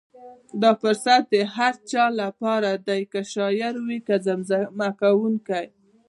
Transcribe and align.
دا 0.61 0.71
فرصت 0.81 1.23
د 1.33 1.35
هر 1.55 1.73
چا 1.91 2.05
لپاره 2.21 2.69
دی، 2.87 3.01
که 3.11 3.21
شاعر 3.33 3.73
وي 3.85 3.99
که 4.07 4.15
زمزمه 4.27 4.89
کوونکی. 5.01 5.65